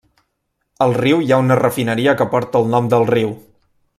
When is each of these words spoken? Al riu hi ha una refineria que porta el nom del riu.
Al 0.85 0.93
riu 1.01 1.19
hi 1.25 1.29
ha 1.35 1.39
una 1.43 1.59
refineria 1.59 2.17
que 2.21 2.29
porta 2.33 2.65
el 2.65 2.75
nom 2.77 2.91
del 2.95 3.09
riu. 3.15 3.37